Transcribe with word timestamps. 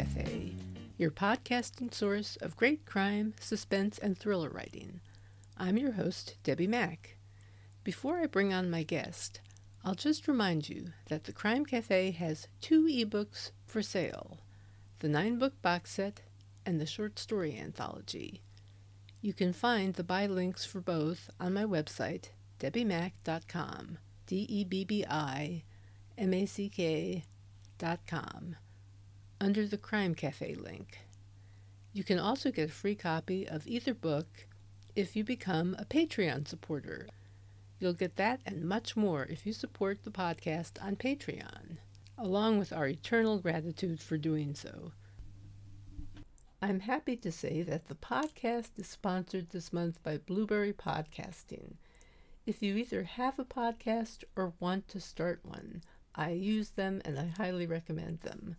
Cafe, 0.00 0.54
your 0.96 1.10
podcasting 1.10 1.92
source 1.92 2.36
of 2.36 2.56
great 2.56 2.86
crime, 2.86 3.34
suspense, 3.38 3.98
and 3.98 4.16
thriller 4.16 4.48
writing. 4.48 5.00
I'm 5.58 5.76
your 5.76 5.92
host, 5.92 6.36
Debbi 6.42 6.66
Mack. 6.66 7.18
Before 7.84 8.16
I 8.16 8.24
bring 8.24 8.50
on 8.50 8.70
my 8.70 8.82
guest, 8.82 9.42
I'll 9.84 9.94
just 9.94 10.26
remind 10.26 10.70
you 10.70 10.86
that 11.10 11.24
the 11.24 11.34
Crime 11.34 11.66
Cafe 11.66 12.12
has 12.12 12.48
two 12.62 12.84
ebooks 12.84 13.50
for 13.66 13.82
sale 13.82 14.38
the 15.00 15.08
nine 15.10 15.38
book 15.38 15.60
box 15.60 15.90
set 15.90 16.22
and 16.64 16.80
the 16.80 16.86
short 16.86 17.18
story 17.18 17.58
anthology. 17.58 18.40
You 19.20 19.34
can 19.34 19.52
find 19.52 19.92
the 19.92 20.02
buy 20.02 20.24
links 20.24 20.64
for 20.64 20.80
both 20.80 21.28
on 21.38 21.52
my 21.52 21.64
website, 21.64 22.30
debbimack.com. 22.58 23.98
D 24.26 24.46
E 24.48 24.64
B 24.64 24.84
B 24.86 25.04
I 25.04 25.64
M 26.16 26.32
A 26.32 26.46
C 26.46 26.70
K 26.70 27.24
dot 27.76 28.00
com 28.06 28.56
under 29.40 29.66
the 29.66 29.78
Crime 29.78 30.14
Cafe 30.14 30.54
link. 30.54 30.98
You 31.92 32.04
can 32.04 32.18
also 32.18 32.50
get 32.50 32.68
a 32.68 32.72
free 32.72 32.94
copy 32.94 33.48
of 33.48 33.66
either 33.66 33.94
book 33.94 34.46
if 34.94 35.16
you 35.16 35.24
become 35.24 35.74
a 35.78 35.84
Patreon 35.84 36.46
supporter. 36.46 37.08
You'll 37.78 37.94
get 37.94 38.16
that 38.16 38.40
and 38.44 38.64
much 38.64 38.96
more 38.96 39.24
if 39.24 39.46
you 39.46 39.52
support 39.52 40.02
the 40.02 40.10
podcast 40.10 40.72
on 40.84 40.96
Patreon, 40.96 41.78
along 42.18 42.58
with 42.58 42.72
our 42.72 42.86
eternal 42.86 43.38
gratitude 43.38 44.00
for 44.00 44.18
doing 44.18 44.54
so. 44.54 44.92
I'm 46.60 46.80
happy 46.80 47.16
to 47.16 47.32
say 47.32 47.62
that 47.62 47.86
the 47.88 47.94
podcast 47.94 48.72
is 48.76 48.86
sponsored 48.86 49.48
this 49.48 49.72
month 49.72 50.02
by 50.02 50.18
Blubrry 50.18 50.74
Podcasting. 50.74 51.76
If 52.44 52.62
you 52.62 52.76
either 52.76 53.04
have 53.04 53.38
a 53.38 53.44
podcast 53.44 54.24
or 54.36 54.52
want 54.60 54.86
to 54.88 55.00
start 55.00 55.40
one, 55.42 55.82
I 56.14 56.32
use 56.32 56.70
them 56.70 57.00
and 57.06 57.18
I 57.18 57.26
highly 57.26 57.66
recommend 57.66 58.20
them. 58.20 58.56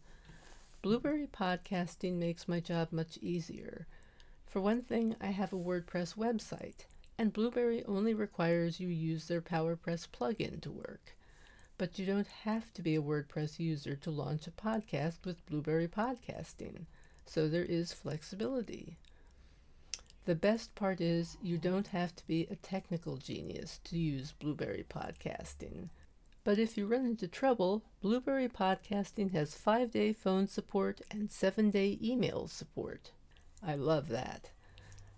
Blubrry 0.81 1.27
Podcasting 1.27 2.13
makes 2.13 2.47
my 2.47 2.59
job 2.59 2.87
much 2.91 3.19
easier. 3.21 3.85
For 4.47 4.59
one 4.59 4.81
thing, 4.81 5.15
I 5.21 5.27
have 5.27 5.53
a 5.53 5.57
WordPress 5.57 6.15
website, 6.15 6.85
and 7.19 7.31
Blubrry 7.31 7.85
only 7.85 8.15
requires 8.15 8.79
you 8.79 8.87
use 8.87 9.27
their 9.27 9.43
PowerPress 9.43 10.07
plugin 10.07 10.59
to 10.61 10.71
work. 10.71 11.15
But 11.77 11.99
you 11.99 12.07
don't 12.07 12.25
have 12.25 12.73
to 12.73 12.81
be 12.81 12.95
a 12.95 13.01
WordPress 13.01 13.59
user 13.59 13.95
to 13.97 14.09
launch 14.09 14.47
a 14.47 14.51
podcast 14.51 15.23
with 15.23 15.45
Blubrry 15.45 15.87
Podcasting, 15.87 16.85
so 17.27 17.47
there 17.47 17.63
is 17.63 17.93
flexibility. 17.93 18.97
The 20.25 20.33
best 20.33 20.73
part 20.73 20.99
is 20.99 21.37
you 21.43 21.59
don't 21.59 21.89
have 21.89 22.15
to 22.15 22.25
be 22.25 22.47
a 22.49 22.55
technical 22.55 23.17
genius 23.17 23.79
to 23.83 23.99
use 23.99 24.31
Blubrry 24.31 24.85
Podcasting. 24.89 25.89
But 26.43 26.57
if 26.57 26.75
you 26.75 26.87
run 26.87 27.05
into 27.05 27.27
trouble, 27.27 27.83
Blubrry 28.01 28.49
Podcasting 28.49 29.31
has 29.31 29.53
five 29.53 29.91
day 29.91 30.11
phone 30.11 30.47
support 30.47 30.99
and 31.11 31.31
seven 31.31 31.69
day 31.69 31.99
email 32.01 32.47
support. 32.47 33.11
I 33.61 33.75
love 33.75 34.07
that. 34.07 34.49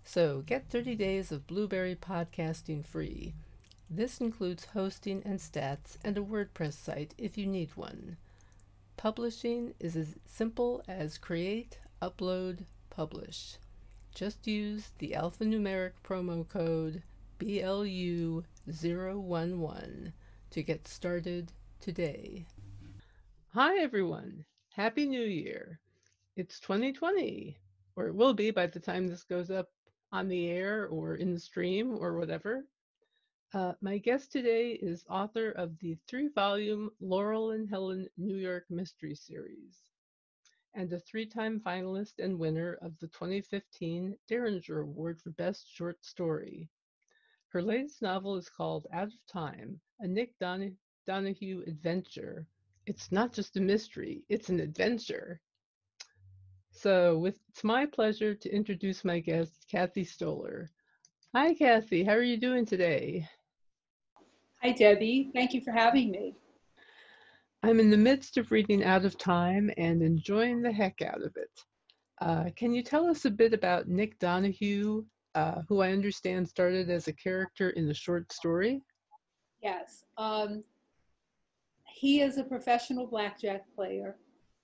So 0.04 0.42
get 0.42 0.68
30 0.68 0.96
days 0.96 1.32
of 1.32 1.46
Blubrry 1.46 1.96
Podcasting 1.96 2.84
free. 2.84 3.32
This 3.90 4.20
includes 4.20 4.66
hosting 4.66 5.22
and 5.24 5.38
stats 5.38 5.96
and 6.04 6.18
a 6.18 6.22
WordPress 6.22 6.74
site 6.74 7.14
if 7.16 7.38
you 7.38 7.46
need 7.46 7.74
one. 7.74 8.18
Publishing 8.98 9.72
is 9.80 9.96
as 9.96 10.16
simple 10.26 10.82
as 10.86 11.16
create, 11.16 11.78
upload, 12.02 12.66
publish. 12.90 13.56
Just 14.14 14.46
use 14.46 14.90
the 14.98 15.12
alphanumeric 15.12 15.92
promo 16.04 16.46
code 16.46 17.02
BLU011 17.38 20.12
to 20.54 20.62
get 20.62 20.86
started 20.86 21.50
today. 21.80 22.46
Hi, 23.54 23.78
everyone. 23.78 24.44
Happy 24.72 25.04
New 25.04 25.24
Year. 25.24 25.80
It's 26.36 26.60
2020, 26.60 27.58
or 27.96 28.06
it 28.06 28.14
will 28.14 28.34
be 28.34 28.52
by 28.52 28.68
the 28.68 28.78
time 28.78 29.08
this 29.08 29.24
goes 29.24 29.50
up 29.50 29.70
on 30.12 30.28
the 30.28 30.46
air 30.46 30.86
or 30.86 31.16
in 31.16 31.34
the 31.34 31.40
stream 31.40 31.98
or 31.98 32.16
whatever. 32.16 32.62
Uh, 33.52 33.72
my 33.80 33.98
guest 33.98 34.30
today 34.30 34.78
is 34.80 35.04
author 35.10 35.50
of 35.50 35.76
the 35.80 35.98
three 36.06 36.28
volume 36.28 36.88
Laurel 37.00 37.50
and 37.50 37.68
Helen 37.68 38.06
New 38.16 38.36
York 38.36 38.64
Mystery 38.70 39.16
Series 39.16 39.90
and 40.74 40.92
a 40.92 41.00
three 41.00 41.26
time 41.26 41.60
finalist 41.66 42.20
and 42.20 42.38
winner 42.38 42.78
of 42.80 42.96
the 43.00 43.08
2015 43.08 44.16
Derringer 44.28 44.82
Award 44.82 45.20
for 45.20 45.30
Best 45.30 45.66
Short 45.68 46.04
Story. 46.04 46.70
Her 47.54 47.62
latest 47.62 48.02
novel 48.02 48.34
is 48.34 48.48
called 48.48 48.88
Out 48.92 49.06
of 49.06 49.26
Time, 49.28 49.80
a 50.04 50.06
Nick 50.06 50.38
Don- 50.38 50.76
Donahue 51.06 51.64
adventure. 51.66 52.46
It's 52.86 53.10
not 53.10 53.32
just 53.32 53.56
a 53.56 53.60
mystery, 53.60 54.22
it's 54.28 54.50
an 54.50 54.60
adventure. 54.60 55.40
So, 56.70 57.18
with, 57.18 57.38
it's 57.48 57.64
my 57.64 57.86
pleasure 57.86 58.34
to 58.34 58.54
introduce 58.54 59.04
my 59.04 59.18
guest, 59.18 59.66
Cathi 59.72 60.06
Stoler. 60.06 60.68
Hi, 61.34 61.54
Cathi. 61.54 62.04
How 62.04 62.12
are 62.12 62.22
you 62.22 62.36
doing 62.36 62.66
today? 62.66 63.26
Hi, 64.62 64.72
Debbi. 64.72 65.32
Thank 65.32 65.54
you 65.54 65.62
for 65.62 65.72
having 65.72 66.10
me. 66.10 66.36
I'm 67.62 67.80
in 67.80 67.90
the 67.90 67.96
midst 67.96 68.36
of 68.36 68.52
reading 68.52 68.84
Out 68.84 69.06
of 69.06 69.16
Time 69.16 69.70
and 69.78 70.02
enjoying 70.02 70.60
the 70.60 70.72
heck 70.72 71.00
out 71.00 71.22
of 71.22 71.34
it. 71.36 71.64
Uh, 72.20 72.50
can 72.56 72.74
you 72.74 72.82
tell 72.82 73.06
us 73.06 73.24
a 73.24 73.30
bit 73.30 73.54
about 73.54 73.88
Nick 73.88 74.18
Donahue, 74.18 75.04
uh, 75.34 75.62
who 75.66 75.80
I 75.80 75.92
understand 75.92 76.46
started 76.46 76.90
as 76.90 77.08
a 77.08 77.12
character 77.12 77.70
in 77.70 77.86
the 77.88 77.94
short 77.94 78.30
story. 78.32 78.82
Yes. 79.64 80.04
Um, 80.18 80.62
he 81.86 82.20
is 82.20 82.36
a 82.36 82.44
professional 82.44 83.06
blackjack 83.06 83.62
player 83.74 84.16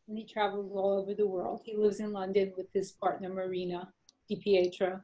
and 0.06 0.19
he 0.19 0.27
travels 0.27 0.71
all 0.75 0.99
over 0.99 1.15
the 1.15 1.27
world. 1.27 1.62
He 1.65 1.75
lives 1.75 2.00
in 2.00 2.12
London 2.12 2.53
with 2.55 2.66
his 2.75 2.93
partner, 2.93 3.31
Marina 3.31 3.88
DiPietro. 4.31 5.00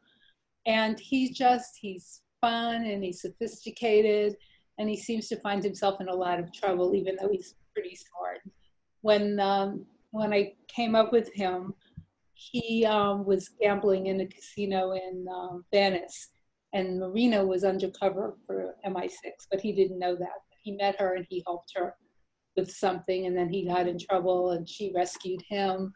And 0.66 1.00
he's 1.00 1.30
just, 1.30 1.78
he's 1.80 2.20
fun 2.42 2.84
and 2.84 3.02
he's 3.02 3.22
sophisticated 3.22 4.36
and 4.78 4.90
he 4.90 4.98
seems 4.98 5.28
to 5.28 5.40
find 5.40 5.64
himself 5.64 6.00
in 6.02 6.08
a 6.08 6.14
lot 6.14 6.40
of 6.40 6.52
trouble, 6.52 6.94
even 6.94 7.16
though 7.18 7.30
he's 7.30 7.54
pretty 7.72 7.96
smart. 7.96 8.40
When, 9.00 9.40
um, 9.40 9.86
when 10.10 10.34
I 10.34 10.52
came 10.68 10.94
up 10.94 11.10
with 11.10 11.32
him, 11.32 11.72
he 12.34 12.84
um, 12.84 13.24
was 13.24 13.48
gambling 13.60 14.08
in 14.08 14.20
a 14.20 14.26
casino 14.26 14.92
in 14.92 15.26
um, 15.32 15.64
Venice, 15.72 16.28
and 16.76 17.00
Marina 17.00 17.44
was 17.44 17.64
undercover 17.64 18.36
for 18.46 18.74
MI6, 18.86 19.30
but 19.50 19.60
he 19.60 19.72
didn't 19.72 19.98
know 19.98 20.14
that. 20.14 20.42
He 20.60 20.72
met 20.72 21.00
her 21.00 21.14
and 21.14 21.26
he 21.30 21.42
helped 21.46 21.72
her 21.74 21.94
with 22.54 22.70
something, 22.70 23.26
and 23.26 23.36
then 23.36 23.48
he 23.48 23.66
got 23.66 23.88
in 23.88 23.98
trouble, 23.98 24.50
and 24.50 24.68
she 24.68 24.92
rescued 24.94 25.42
him. 25.48 25.92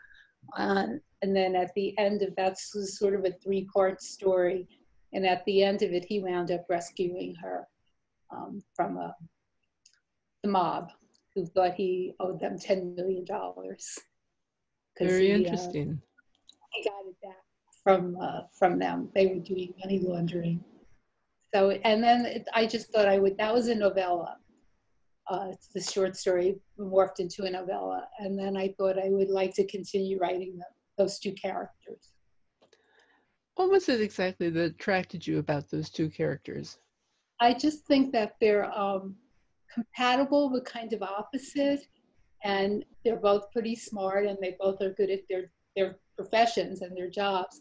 Uh, 0.56 0.86
and 1.20 1.36
then 1.36 1.54
at 1.54 1.70
the 1.74 1.96
end 1.98 2.22
of 2.22 2.34
that 2.36 2.56
was 2.74 2.98
sort 2.98 3.14
of 3.14 3.26
a 3.26 3.32
three-part 3.44 4.02
story, 4.02 4.66
and 5.12 5.26
at 5.26 5.44
the 5.44 5.62
end 5.62 5.82
of 5.82 5.92
it, 5.92 6.06
he 6.08 6.20
wound 6.20 6.50
up 6.50 6.64
rescuing 6.70 7.34
her 7.34 7.66
um, 8.34 8.62
from 8.74 8.96
a, 8.96 9.14
the 10.42 10.48
mob 10.48 10.88
who 11.34 11.44
thought 11.44 11.74
he 11.74 12.14
owed 12.20 12.40
them 12.40 12.58
ten 12.58 12.94
million 12.94 13.24
dollars. 13.26 13.98
Very 14.98 15.26
he, 15.26 15.32
uh, 15.32 15.36
interesting. 15.36 16.00
Uh, 16.00 16.66
he 16.72 16.84
got 16.84 17.06
it 17.06 17.16
back 17.22 17.44
from 17.84 18.16
uh, 18.20 18.40
from 18.58 18.78
them. 18.78 19.10
They 19.14 19.26
were 19.26 19.40
doing 19.40 19.74
money 19.78 20.00
laundering. 20.02 20.64
So, 21.54 21.70
and 21.70 22.02
then 22.02 22.26
it, 22.26 22.48
I 22.54 22.66
just 22.66 22.92
thought 22.92 23.08
I 23.08 23.18
would. 23.18 23.36
That 23.38 23.52
was 23.52 23.68
a 23.68 23.74
novella. 23.74 24.36
Uh, 25.28 25.52
the 25.74 25.80
short 25.80 26.16
story 26.16 26.56
morphed 26.78 27.20
into 27.20 27.44
a 27.44 27.50
novella, 27.50 28.08
and 28.18 28.38
then 28.38 28.56
I 28.56 28.74
thought 28.76 28.98
I 28.98 29.10
would 29.10 29.30
like 29.30 29.54
to 29.54 29.66
continue 29.66 30.18
writing 30.18 30.58
them, 30.58 30.68
those 30.98 31.18
two 31.18 31.32
characters. 31.32 32.12
What 33.54 33.70
was 33.70 33.88
it 33.88 34.00
exactly 34.00 34.50
that 34.50 34.74
attracted 34.74 35.26
you 35.26 35.38
about 35.38 35.70
those 35.70 35.90
two 35.90 36.08
characters? 36.08 36.78
I 37.40 37.54
just 37.54 37.86
think 37.86 38.12
that 38.12 38.36
they're 38.40 38.72
um, 38.76 39.16
compatible 39.72 40.50
but 40.50 40.64
kind 40.64 40.92
of 40.92 41.02
opposite, 41.02 41.86
and 42.42 42.84
they're 43.04 43.16
both 43.16 43.50
pretty 43.52 43.76
smart, 43.76 44.26
and 44.26 44.38
they 44.40 44.56
both 44.58 44.80
are 44.82 44.94
good 44.94 45.10
at 45.10 45.20
their 45.28 45.50
their 45.76 45.98
professions 46.16 46.82
and 46.82 46.96
their 46.96 47.08
jobs. 47.08 47.60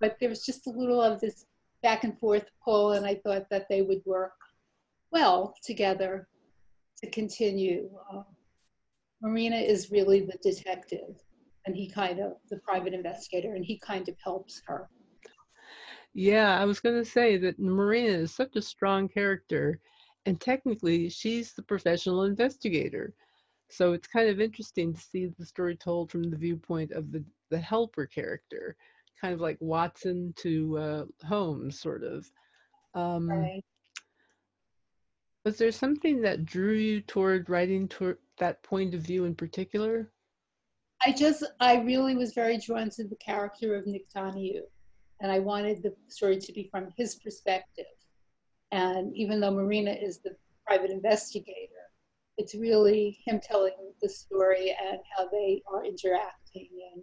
But 0.00 0.16
there 0.20 0.28
was 0.28 0.44
just 0.44 0.66
a 0.66 0.70
little 0.70 1.00
of 1.00 1.20
this 1.20 1.46
back 1.84 2.02
and 2.02 2.18
forth 2.18 2.46
pull, 2.64 2.92
and 2.92 3.04
I 3.06 3.14
thought 3.16 3.46
that 3.50 3.68
they 3.68 3.82
would 3.82 4.00
work 4.06 4.32
well 5.12 5.54
together 5.62 6.26
to 7.02 7.10
continue. 7.10 7.90
Uh, 8.10 8.22
Marina 9.22 9.56
is 9.56 9.90
really 9.90 10.20
the 10.20 10.38
detective, 10.42 11.14
and 11.66 11.76
he 11.76 11.86
kind 11.88 12.20
of, 12.20 12.32
the 12.48 12.56
private 12.56 12.94
investigator, 12.94 13.54
and 13.54 13.64
he 13.64 13.78
kind 13.78 14.08
of 14.08 14.16
helps 14.24 14.62
her. 14.66 14.88
Yeah, 16.14 16.58
I 16.58 16.64
was 16.64 16.80
going 16.80 16.96
to 16.96 17.10
say 17.10 17.36
that 17.36 17.58
Marina 17.58 18.16
is 18.16 18.34
such 18.34 18.56
a 18.56 18.62
strong 18.62 19.06
character, 19.06 19.78
and 20.24 20.40
technically, 20.40 21.10
she's 21.10 21.52
the 21.52 21.62
professional 21.62 22.22
investigator. 22.22 23.12
So 23.68 23.92
it's 23.92 24.08
kind 24.08 24.30
of 24.30 24.40
interesting 24.40 24.94
to 24.94 25.00
see 25.00 25.26
the 25.26 25.44
story 25.44 25.76
told 25.76 26.10
from 26.10 26.22
the 26.30 26.36
viewpoint 26.36 26.92
of 26.92 27.12
the, 27.12 27.22
the 27.50 27.58
helper 27.58 28.06
character, 28.06 28.74
kind 29.20 29.34
of 29.34 29.40
like 29.40 29.56
Watson 29.60 30.34
to 30.38 30.78
uh, 30.78 31.04
Holmes, 31.26 31.80
sort 31.80 32.04
of. 32.04 32.30
Um, 32.94 33.28
right. 33.28 33.64
Was 35.44 35.58
there 35.58 35.72
something 35.72 36.22
that 36.22 36.46
drew 36.46 36.72
you 36.72 37.00
toward 37.02 37.50
writing 37.50 37.86
toward 37.86 38.18
that 38.38 38.62
point 38.62 38.94
of 38.94 39.02
view 39.02 39.26
in 39.26 39.34
particular? 39.34 40.10
I 41.04 41.12
just, 41.12 41.44
I 41.60 41.80
really 41.80 42.16
was 42.16 42.32
very 42.32 42.56
drawn 42.56 42.88
to 42.90 43.06
the 43.06 43.16
character 43.16 43.76
of 43.76 43.86
Nick 43.86 44.08
Donahue. 44.10 44.62
And 45.20 45.30
I 45.30 45.38
wanted 45.38 45.82
the 45.82 45.94
story 46.08 46.38
to 46.38 46.52
be 46.52 46.68
from 46.70 46.88
his 46.96 47.16
perspective. 47.16 47.84
And 48.72 49.14
even 49.14 49.38
though 49.38 49.50
Marina 49.50 49.92
is 49.92 50.18
the 50.18 50.34
private 50.66 50.90
investigator, 50.90 51.70
it's 52.38 52.54
really 52.54 53.18
him 53.24 53.38
telling 53.40 53.72
the 54.02 54.08
story 54.08 54.74
and 54.82 54.98
how 55.16 55.28
they 55.28 55.62
are 55.72 55.84
interacting. 55.84 56.68
And, 56.94 57.02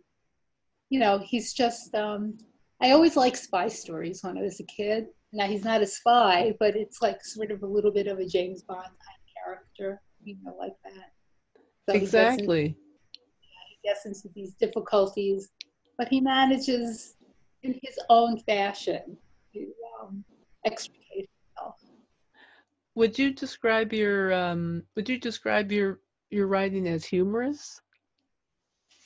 you 0.92 1.00
know, 1.00 1.18
he's 1.26 1.54
just, 1.54 1.96
um, 1.96 2.38
I 2.82 2.92
always 2.92 3.16
liked 3.16 3.38
spy 3.38 3.70
stories 3.70 4.20
when 4.24 4.38
I 4.38 4.42
was 4.42 4.60
a 4.60 4.66
kid. 4.66 5.08
Now, 5.32 5.48
he's 5.48 5.64
not 5.64 5.82
a 5.82 5.88
spy, 5.88 6.54
but 6.60 6.76
it's 6.76 7.02
like 7.02 7.24
sort 7.24 7.50
of 7.50 7.64
a 7.64 7.66
little 7.66 7.92
bit 7.92 8.08
of 8.08 8.20
a 8.20 8.26
James 8.26 8.62
Bond 8.64 8.84
kind 8.84 8.92
of 8.92 9.44
character, 9.44 10.02
you 10.22 10.36
know, 10.44 10.54
like 10.60 10.76
that. 10.84 11.14
So 11.90 11.96
exactly. 11.96 12.76
He 13.82 13.88
gets, 13.88 14.06
into, 14.06 14.12
he 14.12 14.12
gets 14.12 14.26
into 14.26 14.34
these 14.36 14.54
difficulties, 14.56 15.50
but 15.98 16.10
he 16.10 16.20
manages 16.20 17.16
in 17.64 17.80
his 17.82 17.98
own 18.10 18.38
fashion 18.40 19.18
to 19.54 19.68
um, 20.02 20.26
extricate 20.66 21.30
himself. 21.56 21.76
Would 22.96 23.18
you 23.18 23.32
describe 23.32 23.94
your 23.94 24.34
um, 24.34 24.84
Would 24.98 25.08
you 25.08 25.18
describe 25.18 25.72
your 25.72 26.02
your 26.32 26.48
writing 26.48 26.90
as 26.90 27.06
humorous? 27.06 27.80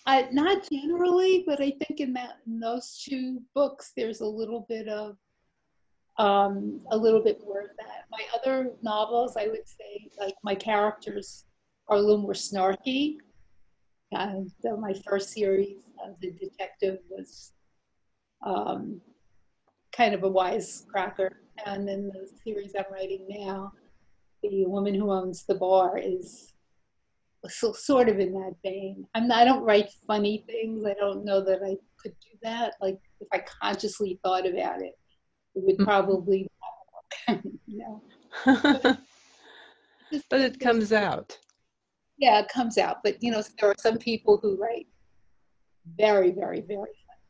Uh, 0.08 0.24
not 0.32 0.68
generally, 0.70 1.44
but 1.48 1.60
I 1.62 1.72
think 1.72 2.00
in 2.00 2.14
that 2.14 2.38
in 2.46 2.60
those 2.60 3.04
two 3.04 3.42
books, 3.56 3.92
there's 3.98 4.22
a 4.22 4.26
little 4.26 4.66
bit 4.70 4.88
of 4.88 5.18
um, 6.18 6.80
a 6.92 6.98
little 6.98 7.22
bit 7.22 7.42
more 7.44 7.62
of 7.62 7.70
that. 7.80 8.06
My 8.12 8.24
other 8.34 8.72
novels, 8.82 9.36
I 9.36 9.48
would 9.48 9.68
say, 9.68 10.10
like 10.20 10.36
my 10.44 10.56
characters 10.56 11.46
are 11.88 11.98
a 11.98 12.00
little 12.00 12.22
more 12.22 12.34
snarky. 12.34 13.18
And 14.12 14.50
so 14.62 14.78
my 14.78 14.94
first 15.06 15.34
series 15.34 15.86
the 16.22 16.32
detective 16.32 17.00
was 17.10 17.54
um, 18.46 19.02
kind 19.92 20.14
of 20.14 20.24
a 20.24 20.30
wisecracker. 20.30 21.30
And 21.66 21.88
then 21.88 22.12
the 22.14 22.30
series 22.44 22.74
I'm 22.78 22.86
writing 22.92 23.26
now, 23.30 23.74
the 24.44 24.66
woman 24.66 24.94
who 24.94 25.12
owns 25.12 25.44
the 25.44 25.56
bar 25.56 25.98
is 25.98 26.54
so, 27.48 27.74
sort 27.74 28.10
of 28.10 28.20
in 28.20 28.34
that 28.34 28.56
vein. 28.64 29.06
I'm 29.16 29.28
not, 29.28 29.40
I 29.40 29.46
don't 29.46 29.64
write 29.64 29.90
funny 30.08 30.44
things. 30.48 30.86
I 30.86 30.94
don't 30.94 31.26
know 31.26 31.44
that 31.44 31.62
I 31.64 31.76
could 32.02 32.16
do 32.22 32.38
that. 32.44 32.74
Like 32.82 33.00
if 33.20 33.28
I 33.34 33.44
consciously 33.62 34.20
thought 34.24 34.48
about 34.48 34.82
it, 34.82 34.94
it 35.56 35.64
would 35.64 35.76
mm-hmm. 35.76 35.86
probably, 35.86 36.48
you 37.28 37.58
know. 37.68 38.02
but 40.30 40.42
it 40.42 40.60
comes 40.60 40.92
out. 40.92 41.38
Yeah, 42.18 42.40
it 42.40 42.50
comes 42.50 42.78
out. 42.78 42.98
But 43.04 43.22
you 43.22 43.32
know, 43.32 43.44
there 43.60 43.70
are 43.70 43.76
some 43.78 43.98
people 43.98 44.40
who 44.42 44.58
write 44.58 44.88
very, 45.98 46.32
very, 46.32 46.62
very 46.62 46.78
funny 46.78 47.26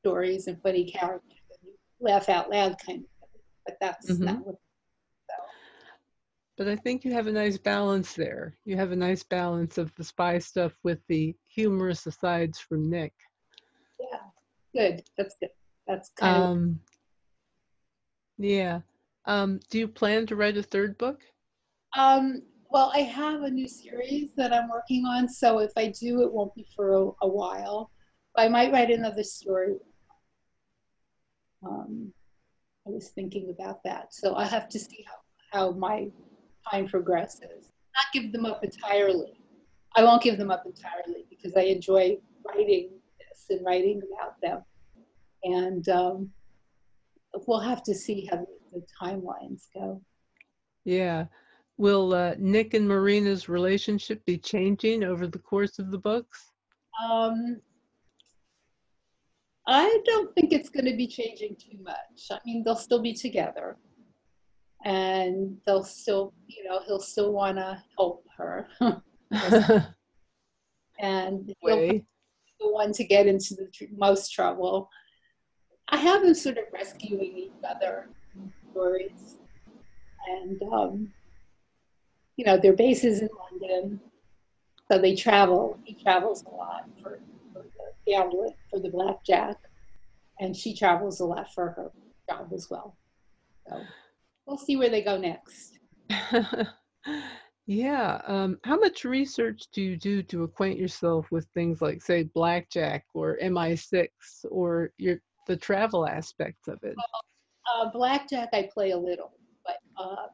stories 0.00 0.46
and 0.46 0.60
funny 0.62 0.90
characters 0.90 1.38
and 1.50 1.72
you 1.72 1.74
laugh 2.00 2.28
out 2.28 2.50
loud 2.50 2.76
kind 2.84 3.04
of 3.04 3.10
thing. 3.20 3.30
But 3.66 3.76
that's 3.80 4.10
mm-hmm. 4.10 4.24
not 4.24 4.46
what. 4.46 4.56
But 6.58 6.66
I 6.66 6.74
think 6.74 7.04
you 7.04 7.12
have 7.12 7.28
a 7.28 7.32
nice 7.32 7.56
balance 7.56 8.14
there. 8.14 8.56
You 8.64 8.76
have 8.76 8.90
a 8.90 8.96
nice 8.96 9.22
balance 9.22 9.78
of 9.78 9.94
the 9.94 10.02
spy 10.02 10.40
stuff 10.40 10.72
with 10.82 10.98
the 11.06 11.36
humorous 11.46 12.04
asides 12.04 12.58
from 12.58 12.90
Nick. 12.90 13.12
Yeah, 14.00 14.18
good. 14.74 15.04
That's 15.16 15.36
good. 15.38 15.50
That's 15.86 16.10
kind 16.18 16.42
um, 16.42 16.80
of. 18.38 18.44
Yeah. 18.44 18.80
Um, 19.26 19.60
do 19.70 19.78
you 19.78 19.86
plan 19.86 20.26
to 20.26 20.36
write 20.36 20.56
a 20.56 20.62
third 20.62 20.98
book? 20.98 21.20
Um, 21.96 22.42
well, 22.70 22.90
I 22.92 23.00
have 23.02 23.42
a 23.42 23.50
new 23.50 23.68
series 23.68 24.30
that 24.36 24.52
I'm 24.52 24.68
working 24.68 25.04
on, 25.04 25.28
so 25.28 25.60
if 25.60 25.70
I 25.76 25.92
do, 26.00 26.22
it 26.22 26.32
won't 26.32 26.54
be 26.56 26.66
for 26.74 26.92
a, 26.92 27.10
a 27.22 27.28
while. 27.28 27.92
I 28.36 28.48
might 28.48 28.72
write 28.72 28.90
another 28.90 29.22
story. 29.22 29.76
Um, 31.64 32.12
I 32.86 32.90
was 32.90 33.10
thinking 33.10 33.54
about 33.56 33.84
that. 33.84 34.12
So 34.12 34.34
I 34.34 34.44
have 34.44 34.68
to 34.70 34.78
see 34.78 35.04
how, 35.06 35.58
how 35.58 35.70
my 35.72 36.10
time 36.70 36.86
progresses. 36.86 37.72
Not 37.94 38.12
give 38.12 38.32
them 38.32 38.46
up 38.46 38.62
entirely. 38.62 39.40
I 39.96 40.04
won't 40.04 40.22
give 40.22 40.38
them 40.38 40.50
up 40.50 40.64
entirely 40.66 41.24
because 41.30 41.56
I 41.56 41.62
enjoy 41.62 42.18
writing 42.46 42.90
this 43.18 43.46
and 43.50 43.64
writing 43.64 44.00
about 44.12 44.40
them. 44.40 44.62
And 45.44 45.88
um, 45.88 46.30
we'll 47.46 47.60
have 47.60 47.82
to 47.84 47.94
see 47.94 48.28
how 48.30 48.36
the, 48.38 48.46
timelines 49.02 49.68
go. 49.74 50.00
Yeah. 50.84 51.24
Will 51.78 52.12
uh, 52.12 52.34
Nick 52.38 52.74
and 52.74 52.86
Marina's 52.86 53.48
relationship 53.48 54.24
be 54.26 54.36
changing 54.36 55.04
over 55.04 55.26
the 55.26 55.38
course 55.38 55.78
of 55.78 55.90
the 55.90 55.98
books? 55.98 56.52
Um, 57.02 57.60
I 59.66 60.00
don't 60.04 60.34
think 60.34 60.52
it's 60.52 60.68
going 60.68 60.84
to 60.86 60.96
be 60.96 61.06
changing 61.06 61.56
too 61.56 61.78
much. 61.82 61.96
I 62.30 62.38
mean, 62.44 62.62
they'll 62.64 62.76
still 62.76 63.00
be 63.00 63.14
together, 63.14 63.76
and 64.84 65.56
they'll 65.66 65.84
still, 65.84 66.32
you 66.46 66.64
know, 66.64 66.80
he'll 66.86 67.00
still 67.00 67.32
want 67.32 67.58
to 67.58 67.82
help 67.96 68.24
her, 68.36 68.68
and 70.98 71.54
he'll 71.60 71.88
be 71.88 72.04
the 72.60 72.72
one 72.72 72.92
to 72.92 73.04
get 73.04 73.26
into 73.26 73.54
the 73.54 73.68
tr- 73.72 73.84
most 73.96 74.32
trouble. 74.32 74.88
I 75.88 75.96
have 75.96 76.22
them 76.22 76.34
sort 76.34 76.58
of 76.58 76.64
rescuing 76.72 77.36
each 77.36 77.52
other 77.68 78.08
stories, 78.70 79.38
and 80.28 80.62
um, 80.72 81.12
you 82.36 82.44
know, 82.44 82.56
their 82.56 82.74
base 82.74 83.04
is 83.04 83.20
in 83.20 83.28
London, 83.50 84.00
so 84.90 84.98
they 84.98 85.14
travel. 85.14 85.78
He 85.84 85.94
travels 85.94 86.44
a 86.44 86.50
lot 86.50 86.88
for 87.02 87.20
the 87.54 87.64
gambling 88.06 88.54
for 88.70 88.78
the 88.78 88.90
blackjack, 88.90 89.56
and 90.40 90.56
she 90.56 90.74
travels 90.74 91.20
a 91.20 91.24
lot 91.24 91.52
for 91.52 91.70
her 91.70 91.90
job 92.28 92.52
as 92.54 92.68
well. 92.70 92.96
So 93.68 93.82
we'll 94.48 94.58
see 94.58 94.76
where 94.76 94.88
they 94.88 95.02
go 95.02 95.16
next. 95.18 95.78
yeah. 97.66 98.20
Um, 98.26 98.58
how 98.64 98.78
much 98.78 99.04
research 99.04 99.62
do 99.72 99.82
you 99.82 99.96
do 99.96 100.22
to 100.24 100.42
acquaint 100.42 100.78
yourself 100.78 101.26
with 101.30 101.46
things 101.54 101.82
like, 101.82 102.02
say, 102.02 102.24
blackjack 102.34 103.04
or 103.14 103.38
MI6 103.42 104.08
or 104.50 104.90
your 104.96 105.20
the 105.46 105.56
travel 105.56 106.06
aspects 106.06 106.66
of 106.66 106.78
it? 106.82 106.94
Well, 106.96 107.86
uh, 107.86 107.90
blackjack, 107.90 108.48
I 108.52 108.68
play 108.72 108.90
a 108.90 108.98
little, 108.98 109.32
but 109.64 109.76
uh, 109.96 110.26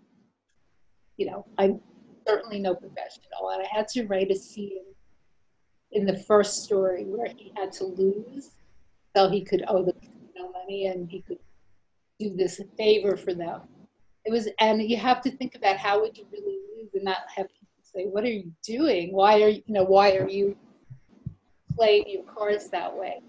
you 1.17 1.27
know, 1.27 1.45
I'm 1.59 1.81
certainly 2.27 2.61
no 2.61 2.75
professional, 2.75 3.51
and 3.53 3.63
I 3.63 3.67
had 3.71 3.89
to 3.89 4.07
write 4.07 4.31
a 4.31 4.37
scene 4.37 4.85
in 5.93 6.07
the 6.07 6.19
first 6.19 6.65
story 6.65 7.05
where 7.05 7.29
he 7.37 7.53
had 7.57 7.71
to 7.73 7.85
lose 7.85 8.51
so 9.17 9.29
he 9.29 9.45
could 9.45 9.65
owe 9.69 9.85
the 9.85 9.93
casino 9.93 10.51
money 10.53 10.87
and 10.87 11.09
he 11.09 11.23
could 11.23 11.39
do 12.19 12.35
this 12.37 12.61
favor 12.77 13.17
for 13.17 13.35
them. 13.35 13.61
It 14.25 14.33
was, 14.33 14.49
and 14.59 14.83
you 14.83 14.97
have 14.97 15.21
to 15.23 15.31
think 15.31 15.55
about 15.55 15.77
how 15.77 16.01
would 16.01 16.17
you 16.17 16.27
really 16.33 16.59
lose 16.77 16.95
and 16.95 17.05
not 17.05 17.19
have 17.35 17.49
people 17.49 17.83
say, 17.83 18.07
"What 18.07 18.25
are 18.25 18.31
you 18.31 18.53
doing? 18.63 19.13
Why 19.13 19.43
are 19.43 19.49
you, 19.49 19.63
you 19.67 19.75
know, 19.75 19.85
why 19.85 20.17
are 20.17 20.29
you 20.29 20.57
playing 21.77 22.05
your 22.09 22.25
cards 22.25 22.71
that 22.71 22.97
way?" 22.97 23.21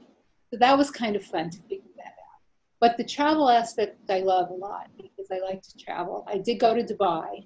So 0.51 0.57
that 0.59 0.77
was 0.77 0.89
kind 0.91 1.15
of 1.15 1.23
fun 1.23 1.49
to 1.49 1.61
figure 1.63 1.91
that 1.97 2.05
out. 2.05 2.41
But 2.79 2.97
the 2.97 3.03
travel 3.03 3.49
aspect 3.49 4.09
I 4.09 4.19
love 4.19 4.49
a 4.51 4.53
lot 4.53 4.89
because 4.95 5.29
I 5.31 5.39
like 5.39 5.61
to 5.63 5.77
travel. 5.77 6.25
I 6.27 6.37
did 6.37 6.59
go 6.59 6.73
to 6.73 6.83
Dubai, 6.83 7.45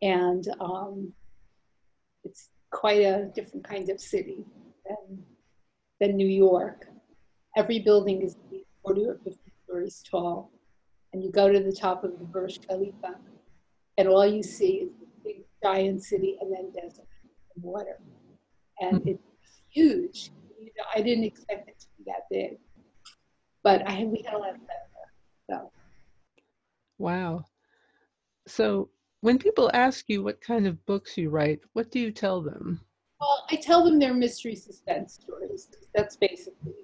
and 0.00 0.48
um, 0.60 1.12
it's 2.24 2.50
quite 2.70 3.00
a 3.00 3.30
different 3.34 3.64
kind 3.64 3.88
of 3.90 4.00
city 4.00 4.44
than, 4.86 5.22
than 6.00 6.16
New 6.16 6.26
York. 6.26 6.86
Every 7.56 7.80
building 7.80 8.22
is 8.22 8.36
40 8.82 9.06
or 9.06 9.14
50 9.24 9.38
stories 9.64 10.02
tall. 10.08 10.50
And 11.12 11.22
you 11.22 11.30
go 11.30 11.50
to 11.50 11.60
the 11.60 11.72
top 11.72 12.04
of 12.04 12.18
the 12.18 12.24
Burj 12.24 12.60
Khalifa, 12.66 13.16
and 13.96 14.08
all 14.08 14.26
you 14.26 14.42
see 14.42 14.72
is 14.82 14.90
the 15.00 15.06
big 15.24 15.44
giant 15.62 16.02
city 16.04 16.36
and 16.40 16.52
then 16.52 16.70
desert 16.70 17.06
and 17.54 17.64
water. 17.64 17.98
And 18.80 18.98
mm-hmm. 18.98 19.08
it's 19.08 19.62
huge. 19.70 20.30
I 20.94 21.00
didn't 21.00 21.24
expect 21.24 21.68
it 21.68 21.78
to 21.80 21.86
be 21.96 22.04
that 22.06 22.28
big. 22.30 22.58
But 23.62 23.88
I, 23.88 24.04
we 24.04 24.22
had 24.22 24.34
a 24.34 24.38
lot 24.38 24.50
of 24.50 24.56
fun 24.56 24.66
there. 24.68 25.56
So. 25.58 25.72
Wow. 26.98 27.44
So 28.46 28.90
when 29.20 29.38
people 29.38 29.70
ask 29.74 30.08
you 30.08 30.22
what 30.22 30.40
kind 30.40 30.66
of 30.66 30.84
books 30.86 31.16
you 31.16 31.30
write, 31.30 31.60
what 31.72 31.90
do 31.90 31.98
you 31.98 32.12
tell 32.12 32.40
them? 32.40 32.80
Well, 33.20 33.44
I 33.50 33.56
tell 33.56 33.84
them 33.84 33.98
they're 33.98 34.14
mystery 34.14 34.54
suspense 34.54 35.14
stories. 35.14 35.68
That's 35.94 36.16
basically 36.16 36.74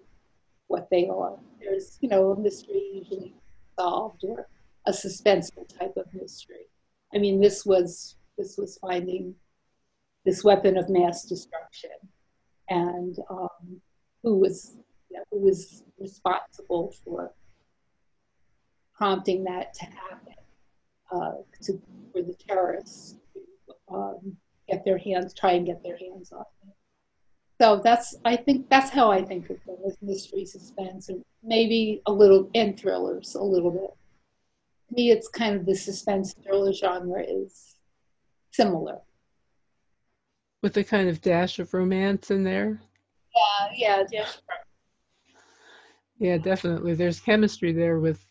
what 0.66 0.88
they 0.90 1.07
are. 1.09 1.38
There's, 1.61 1.99
you 2.00 2.09
know, 2.09 2.33
a 2.33 2.38
mystery 2.38 2.90
usually 2.93 3.35
solved 3.78 4.25
or 4.25 4.49
a 4.87 4.93
suspenseful 4.93 5.66
type 5.78 5.95
of 5.97 6.07
mystery. 6.12 6.66
I 7.14 7.19
mean, 7.19 7.40
this 7.40 7.64
was 7.64 8.16
this 8.37 8.57
was 8.59 8.78
finding 8.78 9.35
this 10.25 10.43
weapon 10.43 10.76
of 10.76 10.88
mass 10.88 11.25
destruction, 11.25 11.90
and 12.69 13.16
um, 13.31 13.81
who 14.23 14.37
was 14.37 14.76
you 15.11 15.19
know, 15.19 15.25
who 15.31 15.40
was 15.40 15.85
responsible 15.99 16.95
for 17.04 17.33
prompting 18.97 19.45
that 19.45 19.75
to 19.75 19.85
happen 19.85 20.35
uh, 21.12 21.33
to, 21.62 21.81
for 22.12 22.23
the 22.23 22.35
terrorists 22.35 23.16
to 23.33 23.95
um, 23.95 24.37
get 24.69 24.85
their 24.85 24.99
hands, 24.99 25.35
try 25.35 25.52
and 25.52 25.66
get 25.66 25.83
their 25.83 25.97
hands 25.97 26.33
on 26.33 26.45
it. 26.66 26.75
So 27.61 27.80
that's 27.82 28.16
I 28.25 28.37
think 28.37 28.68
that's 28.68 28.90
how 28.90 29.11
I 29.11 29.23
think 29.23 29.50
of 29.50 29.58
them 29.64 29.76
as 29.87 29.96
mystery 30.02 30.44
suspense 30.44 31.08
and 31.08 31.25
maybe 31.42 32.02
a 32.06 32.12
little 32.12 32.50
and 32.54 32.78
thrillers 32.78 33.34
a 33.34 33.42
little 33.42 33.70
bit. 33.70 33.90
To 34.88 34.94
me, 34.94 35.11
it's 35.11 35.28
kind 35.28 35.54
of 35.54 35.64
the 35.64 35.75
suspense 35.75 36.34
thriller 36.44 36.73
genre 36.73 37.23
is 37.23 37.76
similar. 38.50 38.99
With 40.62 40.76
a 40.76 40.84
kind 40.84 41.08
of 41.08 41.20
dash 41.20 41.58
of 41.58 41.73
romance 41.75 42.30
in 42.30 42.42
there. 42.42 42.80
Yeah, 43.34 43.68
yeah, 43.75 44.02
dash. 44.11 44.37
Yeah, 46.18 46.38
definitely. 46.38 46.94
There's 46.94 47.20
chemistry 47.20 47.73
there 47.73 48.00
with 48.00 48.25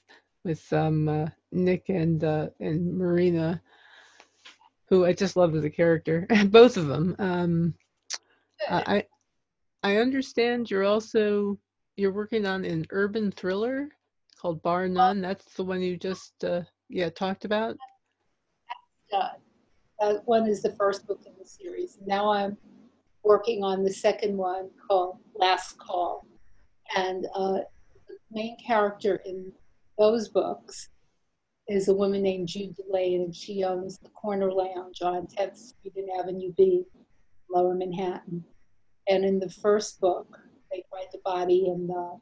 with 0.44 0.72
um, 0.74 1.08
uh, 1.08 1.28
Nick 1.52 1.90
and 1.90 2.24
uh, 2.24 2.50
and 2.60 2.98
Marina, 2.98 3.62
who 4.90 5.06
I 5.06 5.14
just 5.14 5.38
love 5.38 5.56
as 5.56 5.64
a 5.64 5.70
character, 5.70 6.28
both 6.48 6.76
of 6.76 6.88
them. 6.88 7.16
Um, 7.20 7.74
I 8.70 9.06
I 9.84 9.98
understand 9.98 10.72
you're 10.72 10.86
also 10.86 11.58
you're 11.98 12.14
working 12.14 12.46
on 12.46 12.66
an 12.66 12.86
urban 12.90 13.32
thriller 13.32 13.90
called 14.42 14.62
Bar 14.64 14.88
None. 14.88 15.22
That's 15.22 15.54
the 15.54 15.64
one 15.64 15.82
you 15.82 15.98
just 15.98 16.44
uh, 16.44 16.62
yeah 16.90 17.10
talked 17.10 17.46
about. 17.46 17.76
Yeah, 19.12 19.30
that 20.00 20.22
one 20.26 20.48
is 20.48 20.62
the 20.62 20.74
first 20.76 21.06
book 21.06 21.22
in 21.26 21.34
the 21.38 21.46
series. 21.46 22.00
Now 22.06 22.32
I'm 22.32 22.58
working 23.24 23.64
on 23.64 23.84
the 23.84 23.94
second 23.94 24.38
one 24.38 24.70
called 24.88 25.18
Last 25.36 25.78
Call, 25.78 26.26
and 26.96 27.28
uh, 27.36 27.60
the 28.08 28.18
main 28.32 28.58
character 28.58 29.22
in 29.26 29.52
those 30.00 30.30
books 30.30 30.90
is 31.68 31.90
a 31.90 31.94
woman 31.94 32.22
named 32.24 32.48
Jude 32.48 32.76
Dillane, 32.76 33.26
and 33.26 33.36
she 33.36 33.64
owns 33.64 33.98
the 34.00 34.10
Corner 34.10 34.52
Lounge 34.52 35.02
on 35.02 35.28
10th 35.28 35.58
Street 35.58 35.94
and 35.96 36.10
Avenue 36.20 36.54
B, 36.58 36.86
Lower 37.50 37.76
Manhattan. 37.76 38.44
And 39.08 39.26
in 39.26 39.40
the 39.40 39.50
first 39.50 40.00
book, 40.00 40.40
they 40.72 40.84
find 40.90 41.08
the 41.12 41.20
body 41.24 41.68
in 41.68 41.88
the. 41.88 42.20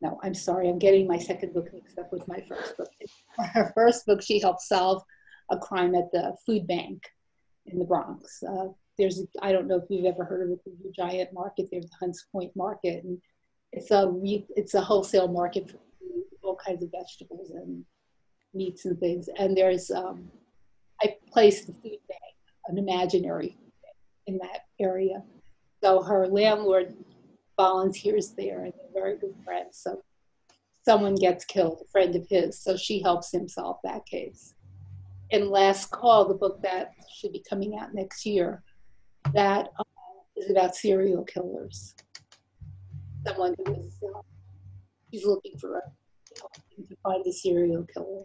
No, 0.00 0.18
I'm 0.22 0.34
sorry, 0.34 0.68
I'm 0.68 0.80
getting 0.80 1.06
my 1.06 1.18
second 1.18 1.54
book 1.54 1.68
mixed 1.72 1.98
up 1.98 2.12
with 2.12 2.26
my 2.26 2.44
first 2.48 2.76
book. 2.76 2.88
Her 3.52 3.72
first 3.74 4.04
book, 4.04 4.20
she 4.20 4.40
helped 4.40 4.62
solve 4.62 5.02
a 5.50 5.56
crime 5.56 5.94
at 5.94 6.10
the 6.10 6.34
food 6.44 6.66
bank 6.66 7.04
in 7.66 7.78
the 7.78 7.84
Bronx. 7.84 8.42
Uh, 8.42 8.68
there's, 8.98 9.22
I 9.40 9.52
don't 9.52 9.68
know 9.68 9.76
if 9.76 9.84
you've 9.88 10.04
ever 10.04 10.24
heard 10.24 10.42
of 10.42 10.58
it, 10.58 10.60
a 10.66 10.92
giant 10.92 11.32
market, 11.32 11.68
there's 11.70 11.86
the 11.86 11.96
Hunts 12.00 12.26
Point 12.32 12.50
Market, 12.56 13.04
and 13.04 13.18
it's 13.72 13.90
a 13.90 14.12
it's 14.56 14.74
a 14.74 14.80
wholesale 14.80 15.28
market 15.28 15.70
for 15.70 15.78
all 16.42 16.56
kinds 16.56 16.82
of 16.82 16.90
vegetables 16.90 17.50
and 17.50 17.84
meats 18.54 18.84
and 18.84 18.98
things. 18.98 19.28
And 19.38 19.56
there's, 19.56 19.90
um, 19.90 20.30
I 21.00 21.16
placed 21.32 21.68
the 21.68 21.72
food 21.74 21.98
bank, 22.08 22.34
an 22.66 22.78
imaginary 22.78 23.56
in 24.26 24.38
that 24.38 24.66
area. 24.80 25.22
So 25.82 26.02
her 26.02 26.26
landlord 26.26 26.94
volunteers 27.58 28.30
there 28.30 28.64
and 28.64 28.72
they're 28.72 29.02
very 29.02 29.18
good 29.18 29.34
friends. 29.44 29.78
So 29.78 30.02
someone 30.84 31.14
gets 31.14 31.44
killed, 31.44 31.82
a 31.82 31.90
friend 31.90 32.14
of 32.16 32.26
his. 32.28 32.58
So 32.58 32.76
she 32.76 33.02
helps 33.02 33.32
him 33.32 33.48
solve 33.48 33.78
that 33.84 34.06
case. 34.06 34.54
In 35.30 35.50
Last 35.50 35.90
Call, 35.90 36.26
the 36.28 36.34
book 36.34 36.60
that 36.62 36.92
should 37.14 37.32
be 37.32 37.44
coming 37.48 37.78
out 37.78 37.94
next 37.94 38.26
year, 38.26 38.62
that 39.32 39.70
uh, 39.78 39.84
is 40.36 40.50
about 40.50 40.76
serial 40.76 41.24
killers. 41.24 41.94
Someone 43.26 43.54
who 43.64 43.74
is, 43.74 43.98
uh, 44.02 44.20
she's 45.10 45.24
looking 45.24 45.56
for 45.58 45.78
a 45.78 45.82
to 46.88 46.96
find 47.02 47.24
a 47.26 47.32
serial 47.32 47.86
killer. 47.92 48.22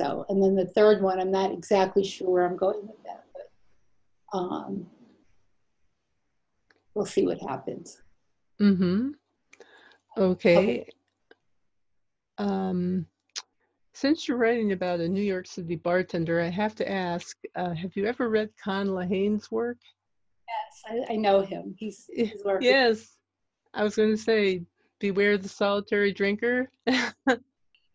So, 0.00 0.24
and 0.28 0.42
then 0.42 0.54
the 0.56 0.66
third 0.66 1.02
one, 1.02 1.20
I'm 1.20 1.30
not 1.30 1.52
exactly 1.52 2.04
sure 2.04 2.30
where 2.30 2.46
I'm 2.46 2.56
going 2.56 2.82
with 2.82 3.02
that, 3.04 3.23
um, 4.34 4.86
we'll 6.94 7.06
see 7.06 7.24
what 7.24 7.40
happens. 7.40 8.02
Mm-hmm. 8.60 9.10
Okay. 10.18 10.56
okay. 10.56 10.86
Um, 12.38 13.06
since 13.94 14.26
you're 14.26 14.36
writing 14.36 14.72
about 14.72 15.00
a 15.00 15.08
New 15.08 15.22
York 15.22 15.46
City 15.46 15.76
bartender, 15.76 16.40
I 16.40 16.48
have 16.48 16.74
to 16.76 16.90
ask: 16.90 17.36
uh, 17.54 17.74
Have 17.74 17.96
you 17.96 18.06
ever 18.06 18.28
read 18.28 18.50
Con 18.62 18.88
Lehane's 18.88 19.50
work? 19.50 19.78
Yes, 20.48 21.06
I, 21.08 21.14
I 21.14 21.16
know 21.16 21.40
him. 21.40 21.74
He's, 21.78 22.10
he's 22.12 22.42
yes. 22.60 23.16
I 23.72 23.82
was 23.82 23.96
going 23.96 24.10
to 24.10 24.16
say, 24.16 24.62
beware 24.98 25.38
the 25.38 25.48
solitary 25.48 26.12
drinker. 26.12 26.70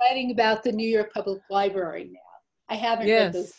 Writing 0.02 0.32
about 0.32 0.64
the 0.64 0.72
New 0.72 0.88
York 0.88 1.14
Public 1.14 1.42
Library 1.50 2.10
now. 2.12 2.20
I 2.70 2.76
haven't 2.76 3.08
yes. 3.08 3.34
read 3.34 3.34
those. 3.34 3.54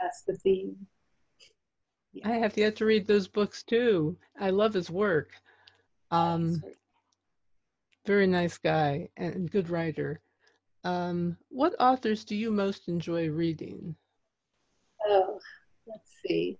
That's 0.00 0.22
the 0.22 0.36
theme. 0.36 0.76
Yeah. 2.16 2.30
I 2.30 2.32
have 2.36 2.56
yet 2.56 2.76
to 2.76 2.86
read 2.86 3.06
those 3.06 3.28
books 3.28 3.62
too. 3.62 4.16
I 4.40 4.48
love 4.48 4.72
his 4.72 4.90
work. 4.90 5.32
Um, 6.10 6.62
very 8.06 8.26
nice 8.26 8.56
guy 8.56 9.10
and 9.18 9.50
good 9.50 9.68
writer. 9.68 10.20
Um, 10.82 11.36
what 11.50 11.74
authors 11.78 12.24
do 12.24 12.34
you 12.34 12.50
most 12.50 12.88
enjoy 12.88 13.28
reading? 13.28 13.94
Oh, 15.06 15.38
let's 15.86 16.10
see. 16.26 16.58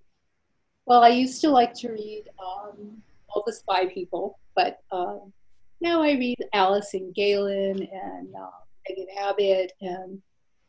Well, 0.84 1.02
I 1.02 1.08
used 1.08 1.40
to 1.40 1.48
like 1.48 1.72
to 1.74 1.88
read 1.88 2.24
um, 2.38 3.02
all 3.28 3.42
the 3.46 3.52
spy 3.52 3.86
people, 3.86 4.38
but 4.54 4.80
um, 4.92 5.32
now 5.80 6.02
I 6.02 6.12
read 6.12 6.36
Alison 6.52 7.14
Gaylin 7.16 7.88
and 7.92 8.34
uh, 8.34 8.50
Megan 8.88 9.06
Abbott, 9.18 9.72
and 9.80 10.20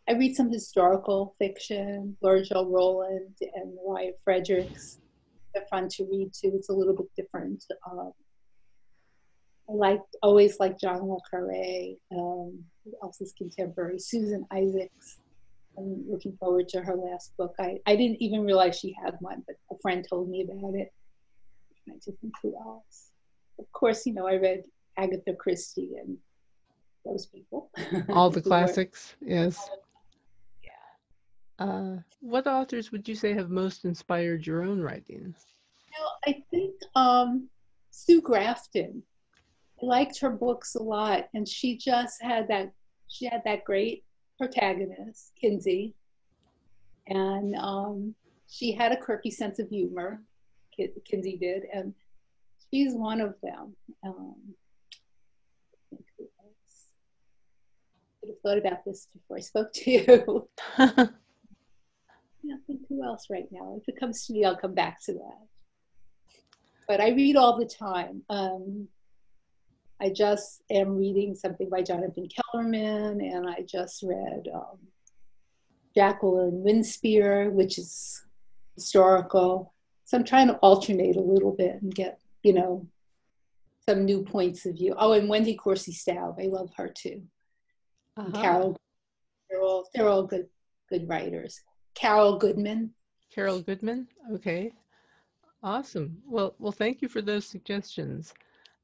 I 0.07 0.13
read 0.13 0.35
some 0.35 0.49
historical 0.49 1.35
fiction, 1.37 2.15
Virgil 2.21 2.65
Rowland 2.65 3.35
and 3.55 3.75
Mariah 3.75 4.13
Fredericks. 4.23 4.99
They're 5.53 5.65
fun 5.69 5.89
to 5.89 6.05
read 6.09 6.31
too. 6.33 6.51
It's 6.55 6.69
a 6.69 6.73
little 6.73 6.95
bit 6.95 7.07
different. 7.17 7.63
Um, 7.89 8.13
I 9.69 9.73
like 9.73 10.01
always 10.23 10.59
like 10.59 10.79
John 10.79 11.09
le 11.09 11.17
Carre. 11.29 11.95
Um, 12.11 12.63
who 12.85 12.93
else 13.03 13.19
is 13.19 13.33
contemporary? 13.37 13.99
Susan 13.99 14.45
Isaacs. 14.53 15.17
I'm 15.77 16.05
looking 16.09 16.37
forward 16.39 16.69
to 16.69 16.81
her 16.81 16.95
last 16.95 17.35
book. 17.37 17.53
I, 17.59 17.79
I 17.85 17.97
didn't 17.97 18.21
even 18.21 18.45
realize 18.45 18.79
she 18.79 18.95
had 19.03 19.15
one, 19.19 19.43
but 19.45 19.57
a 19.71 19.79
friend 19.81 20.05
told 20.09 20.29
me 20.29 20.41
about 20.41 20.73
it. 20.73 20.93
I 21.89 21.93
just 21.95 22.17
think 22.19 22.33
who 22.41 22.55
else. 22.55 23.11
Of 23.59 23.69
course, 23.73 24.05
you 24.05 24.13
know, 24.13 24.27
I 24.27 24.37
read 24.37 24.63
Agatha 24.97 25.33
Christie 25.33 25.95
and 26.01 26.17
those 27.05 27.25
people. 27.25 27.71
All 28.09 28.29
the 28.29 28.41
classics, 28.49 29.15
yes. 29.21 29.69
Yeah. 29.69 29.75
Uh, 31.59 31.97
what 32.21 32.47
authors 32.47 32.91
would 32.91 33.07
you 33.07 33.15
say 33.15 33.33
have 33.33 33.49
most 33.49 33.85
inspired 33.85 34.45
your 34.45 34.63
own 34.63 34.79
writing? 34.79 35.33
You 35.91 35.99
know, 35.99 36.09
I 36.27 36.43
think 36.51 36.75
um, 36.95 37.49
Sue 37.89 38.21
Grafton. 38.21 39.01
I 39.81 39.85
liked 39.85 40.19
her 40.19 40.29
books 40.29 40.75
a 40.75 40.81
lot, 40.81 41.29
and 41.33 41.47
she 41.47 41.77
just 41.77 42.21
had 42.21 42.47
that. 42.49 42.71
She 43.07 43.25
had 43.25 43.41
that 43.45 43.63
great 43.63 44.03
protagonist, 44.37 45.31
Kinsey, 45.39 45.93
and 47.07 47.55
um, 47.55 48.13
she 48.49 48.71
had 48.71 48.91
a 48.91 48.97
quirky 48.97 49.31
sense 49.31 49.59
of 49.59 49.69
humor. 49.69 50.21
Kinsey 51.05 51.37
did, 51.37 51.63
and 51.73 51.93
she's 52.69 52.93
one 52.93 53.21
of 53.21 53.35
them. 53.41 53.75
Um, 54.03 54.35
have 58.27 58.39
thought 58.43 58.57
about 58.57 58.85
this 58.85 59.07
before 59.13 59.37
I 59.37 59.41
spoke 59.41 59.73
to 59.73 59.91
you. 59.91 60.49
I 62.53 62.57
think 62.65 62.81
who 62.87 63.03
else 63.03 63.27
right 63.29 63.47
now. 63.51 63.77
If 63.81 63.87
it 63.87 63.99
comes 63.99 64.25
to 64.25 64.33
me, 64.33 64.45
I'll 64.45 64.57
come 64.57 64.73
back 64.73 65.01
to 65.05 65.13
that. 65.13 65.47
But 66.87 67.01
I 67.01 67.09
read 67.09 67.35
all 67.35 67.57
the 67.57 67.65
time. 67.65 68.21
Um, 68.29 68.87
I 69.99 70.09
just 70.09 70.61
am 70.69 70.97
reading 70.97 71.35
something 71.35 71.69
by 71.69 71.81
Jonathan 71.81 72.27
Kellerman, 72.29 73.21
and 73.21 73.49
I 73.49 73.61
just 73.61 74.03
read 74.03 74.47
um, 74.53 74.77
Jacqueline 75.95 76.63
Winspear, 76.65 77.51
which 77.51 77.77
is 77.77 78.23
historical. 78.75 79.73
So 80.05 80.17
I'm 80.17 80.23
trying 80.23 80.47
to 80.47 80.55
alternate 80.55 81.17
a 81.17 81.21
little 81.21 81.51
bit 81.51 81.81
and 81.81 81.93
get, 81.93 82.19
you 82.43 82.53
know, 82.53 82.87
some 83.89 84.05
new 84.05 84.23
points 84.23 84.65
of 84.65 84.75
view. 84.75 84.93
Oh, 84.97 85.13
and 85.13 85.27
Wendy 85.27 85.55
Corsi 85.55 85.91
Staub, 85.91 86.37
I 86.39 86.45
love 86.45 86.71
her 86.77 86.87
too 86.87 87.23
uh-huh. 88.17 88.41
Carol. 88.41 88.77
They're 89.49 89.61
all 89.61 89.89
they're 89.93 90.09
all 90.09 90.23
good 90.23 90.47
good 90.89 91.07
writers. 91.07 91.61
Carol 91.97 92.37
Goodman. 92.37 92.91
Carol 93.33 93.61
Goodman. 93.61 94.07
Okay. 94.33 94.71
Awesome. 95.63 96.17
Well, 96.25 96.55
well, 96.59 96.71
thank 96.71 97.01
you 97.01 97.09
for 97.09 97.21
those 97.21 97.45
suggestions. 97.45 98.33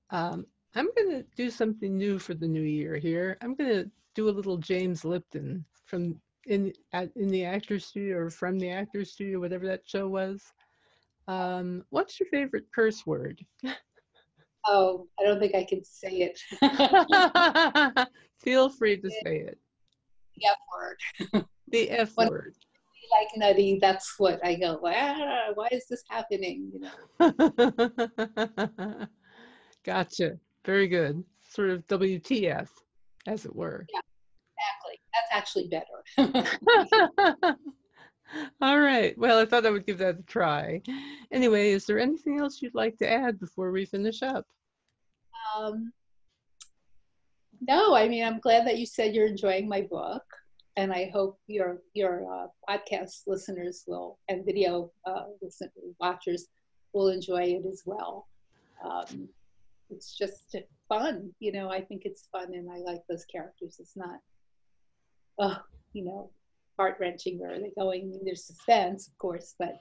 Um, 0.10 0.46
I'm 0.75 0.89
going 0.96 1.12
to 1.12 1.25
do 1.36 1.50
something 1.50 1.98
new 1.98 2.17
for 2.17 2.34
the 2.34 2.48
new 2.48 2.62
year 2.62 2.98
here. 2.98 3.38
I'm 3.41 3.53
going 3.55 3.70
to 3.70 3.91
do 4.15 4.29
a 4.29 4.32
little 4.32 4.58
James 4.58 5.05
Lipton 5.05 5.63
from 5.86 6.20
in 6.46 6.74
at, 6.91 7.10
in 7.15 7.29
the 7.29 7.46
Actors 7.46 7.86
Studio 7.86 8.17
or 8.17 8.29
from 8.29 8.60
the 8.60 8.70
Actors 8.70 9.12
Studio, 9.12 9.39
whatever 9.39 9.65
that 9.67 9.82
show 9.86 10.08
was. 10.08 10.41
Um, 11.27 11.86
what's 11.89 12.20
your 12.20 12.27
favorite 12.29 12.65
curse 12.74 13.05
word? 13.05 13.46
Oh, 14.65 15.08
I 15.20 15.24
don't 15.24 15.39
think 15.39 15.55
I 15.55 15.65
can 15.65 15.84
say 15.84 16.32
it. 16.32 18.08
Feel 18.39 18.70
free 18.70 18.96
to 18.96 19.10
say 19.25 19.39
it. 19.39 19.58
The 20.38 20.48
F 20.48 20.58
word. 20.74 21.46
The 21.67 21.89
F 21.89 22.15
word. 22.15 22.55
Like 23.12 23.27
nutty, 23.36 23.79
that's 23.81 24.15
what 24.17 24.43
I 24.43 24.55
go, 24.55 24.79
ah, 24.83 25.51
why 25.53 25.67
is 25.72 25.86
this 25.89 26.03
happening? 26.10 26.72
You 26.74 26.89
know. 27.19 29.07
gotcha. 29.86 30.38
Very 30.65 30.88
good. 30.88 31.24
Sort 31.48 31.69
of 31.69 31.86
WTF, 31.88 32.69
as 33.27 33.45
it 33.45 33.55
were. 33.55 33.86
Yeah, 33.93 34.00
exactly. 34.57 35.00
That's 35.13 35.31
actually 35.31 35.67
better. 35.67 37.57
All 38.62 38.79
right. 38.79 39.17
Well, 39.17 39.39
I 39.39 39.45
thought 39.45 39.65
I 39.65 39.69
would 39.69 39.86
give 39.86 40.00
that 40.00 40.19
a 40.19 40.24
try. 40.24 40.81
Anyway, 41.31 41.72
is 41.72 41.86
there 41.86 42.00
anything 42.00 42.39
else 42.39 42.62
you'd 42.62 42.74
like 42.74 42.98
to 42.98 43.12
add 43.12 43.39
before 43.39 43.72
we 43.72 43.86
finish 43.86 44.24
up? 44.24 44.45
Um, 45.55 45.91
no, 47.67 47.95
I 47.95 48.07
mean, 48.07 48.24
I'm 48.24 48.39
glad 48.39 48.65
that 48.67 48.79
you 48.79 48.86
said 48.86 49.13
you're 49.13 49.27
enjoying 49.27 49.67
my 49.67 49.81
book, 49.81 50.24
and 50.75 50.92
I 50.92 51.10
hope 51.13 51.39
your 51.48 51.80
your 51.94 52.25
uh, 52.34 52.48
podcast 52.70 53.24
listeners 53.27 53.84
will 53.88 54.20
and 54.30 54.46
video 54.46 54.92
uh, 55.06 55.25
listen, 55.42 55.70
watchers 56.00 56.48
will 56.94 57.10
enjoy 57.10 57.44
it 57.44 57.65
as 57.72 57.84
well. 57.86 58.27
Um, 58.84 59.30
it's 59.89 60.18
just 60.18 60.56
fun, 60.89 61.32
you 61.39 61.51
know. 61.51 61.70
I 61.70 61.82
think 61.82 62.03
it's 62.06 62.27
fun, 62.32 62.53
and 62.53 62.70
I 62.72 62.80
like 62.80 63.01
those 63.10 63.25
characters. 63.25 63.77
It's 63.80 63.96
not, 63.96 64.20
oh, 65.39 65.58
you 65.94 66.06
know, 66.06 66.32
heart 66.77 66.98
wrenching 67.00 67.39
or 67.42 67.58
they 67.60 67.72
going. 67.77 68.01
I 68.01 68.06
mean, 68.06 68.22
there's 68.24 68.46
suspense, 68.46 69.08
of 69.08 69.18
course, 69.18 69.56
but 69.60 69.77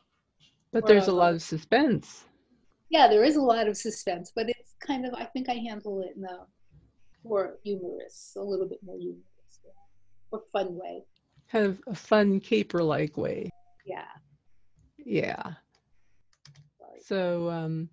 but 0.73 0.87
there's 0.87 1.09
a 1.09 1.15
lot 1.15 1.35
of 1.35 1.43
suspense. 1.43 2.25
Yeah, 2.91 3.09
there 3.09 3.25
is 3.25 3.37
a 3.37 3.43
lot 3.43 3.69
of 3.69 3.77
suspense, 3.77 4.33
but 4.35 4.49
it's 4.49 4.75
kind 4.87 5.07
of 5.07 5.15
I 5.15 5.25
think 5.25 5.49
I 5.49 5.55
handle 5.55 6.03
it 6.03 6.15
in 6.17 6.25
a 6.25 6.47
more 7.25 7.59
humorous, 7.65 8.33
a 8.37 8.43
little 8.43 8.69
bit 8.69 8.81
more 8.85 8.99
humorous, 8.99 9.23
or 10.33 10.43
fun 10.53 10.77
way. 10.77 11.05
Kind 11.51 11.67
of 11.67 11.81
a 11.87 11.95
fun 11.95 12.41
caper-like 12.41 13.17
way. 13.17 13.51
Yeah. 13.85 14.05
Yeah. 14.99 15.53
Sorry. 16.79 17.01
So, 17.05 17.51
um, 17.51 17.89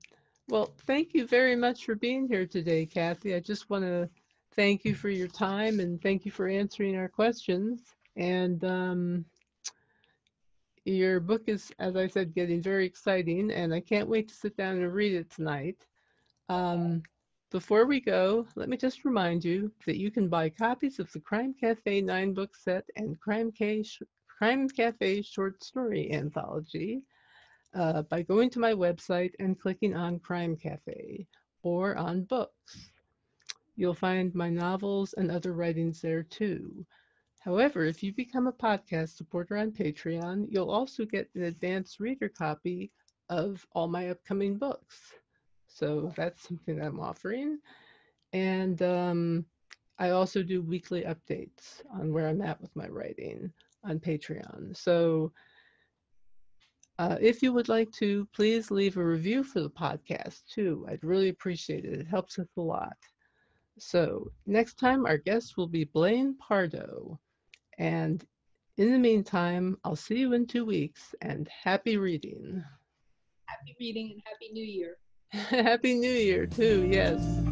well, 0.48 0.74
thank 0.88 1.14
you 1.14 1.28
very 1.28 1.56
much 1.56 1.86
for 1.86 1.96
being 1.96 2.28
here 2.28 2.46
today, 2.46 2.86
Cathi. 2.86 3.36
I 3.36 3.40
just 3.40 3.70
want 3.70 3.84
to 3.84 4.10
thank 4.56 4.86
you 4.86 4.96
for 4.96 5.10
your 5.10 5.28
time 5.28 5.80
and 5.80 6.02
thank 6.02 6.26
you 6.26 6.32
for 6.32 6.48
answering 6.48 6.98
our 6.98 7.10
questions. 7.10 7.82
And 8.16 8.64
um, 8.64 9.26
your 10.86 11.20
book 11.20 11.44
is, 11.48 11.72
as 11.80 11.96
I 11.96 12.08
said, 12.08 12.34
getting 12.34 12.62
very 12.62 12.86
exciting, 12.86 13.52
and 13.52 13.74
I 13.74 13.80
can't 13.80 14.10
wait 14.10 14.30
to 14.30 14.34
sit 14.36 14.58
down 14.58 14.78
and 14.78 14.94
read 14.94 15.14
it 15.14 15.30
tonight. 15.30 15.78
Um, 16.50 17.04
before 17.52 17.86
we 17.86 18.00
go, 18.00 18.46
let 18.56 18.70
me 18.70 18.78
just 18.78 19.06
remind 19.06 19.44
you 19.44 19.72
that 19.86 19.98
you 19.98 20.12
can 20.12 20.28
buy 20.28 20.50
copies 20.50 21.00
of 21.00 21.12
the 21.12 21.20
Crime 21.20 21.54
Cafe 21.60 22.02
nine 22.02 22.34
book 22.34 22.56
set 22.56 22.86
and 22.96 23.20
Crime, 23.20 23.52
Crime 24.38 24.70
Cafe 24.70 25.22
short 25.24 25.64
story 25.64 26.12
anthology 26.12 27.02
uh, 27.74 28.04
by 28.04 28.22
going 28.22 28.50
to 28.52 28.60
my 28.60 28.74
website 28.74 29.32
and 29.40 29.60
clicking 29.60 29.96
on 29.96 30.20
Crime 30.20 30.56
Cafe 30.56 31.28
or 31.64 31.96
on 31.98 32.24
books. 32.24 32.92
You'll 33.76 33.94
find 33.96 34.34
my 34.36 34.50
novels 34.50 35.14
and 35.14 35.32
other 35.32 35.54
writings 35.54 36.02
there 36.02 36.24
too. 36.24 36.86
However, 37.40 37.86
if 37.86 38.04
you 38.04 38.14
become 38.14 38.48
a 38.48 38.54
podcast 38.54 39.16
supporter 39.16 39.58
on 39.58 39.72
Patreon, 39.72 40.48
you'll 40.50 40.70
also 40.70 41.06
get 41.06 41.30
an 41.34 41.44
advanced 41.44 42.00
reader 42.00 42.30
copy 42.30 42.92
of 43.30 43.66
all 43.74 43.88
my 43.88 44.10
upcoming 44.10 44.58
books. 44.58 45.14
So 45.70 46.12
that's 46.18 46.48
something 46.48 46.78
that 46.78 46.86
I'm 46.86 47.00
offering. 47.00 47.60
And 48.34 48.82
um, 48.82 49.46
I 49.98 50.10
also 50.10 50.44
do 50.44 50.62
weekly 50.62 51.04
updates 51.04 51.82
on 51.94 52.12
where 52.12 52.28
I'm 52.28 52.42
at 52.42 52.62
with 52.62 52.76
my 52.76 52.88
writing 52.88 53.52
on 53.84 54.00
Patreon. 54.00 54.76
So 54.76 55.32
uh, 57.00 57.18
if 57.22 57.42
you 57.42 57.54
would 57.54 57.70
like 57.70 57.92
to, 57.94 58.28
please 58.34 58.72
leave 58.72 58.98
a 58.98 59.04
review 59.04 59.44
for 59.44 59.62
the 59.62 59.70
podcast 59.70 60.42
too. 60.54 60.86
I'd 60.90 61.04
really 61.04 61.30
appreciate 61.30 61.86
it. 61.86 61.94
It 61.94 62.08
helps 62.08 62.38
us 62.40 62.48
a 62.58 62.62
lot. 62.62 62.98
So 63.78 64.30
next 64.46 64.74
time, 64.74 65.06
our 65.06 65.18
guest 65.18 65.56
will 65.56 65.68
be 65.68 65.86
Blaine 65.86 66.36
Pardoe. 66.38 67.18
And 67.78 68.26
in 68.78 68.92
the 68.92 69.00
meantime, 69.00 69.78
I'll 69.86 69.96
see 69.96 70.18
you 70.18 70.34
in 70.34 70.46
two 70.46 70.66
weeks 70.66 71.16
and 71.22 71.48
happy 71.48 71.96
reading. 71.96 72.62
Happy 73.46 73.76
reading 73.80 74.12
and 74.12 74.22
happy 74.26 74.52
new 74.52 74.66
year. 74.66 74.98
happy 75.32 75.94
new 75.94 76.10
year, 76.10 76.48
too, 76.48 76.88
yes. 76.90 77.49